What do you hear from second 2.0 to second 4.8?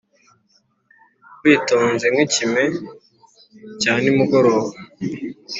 nk'ikime cya nimugoroba